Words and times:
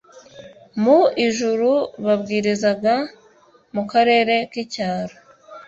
mu 0.81 0.99
ijuru 1.25 1.71
babwirizaga 2.05 2.95
mu 3.75 3.83
karere 3.91 4.35
k 4.51 4.53
icyaro 4.63 5.15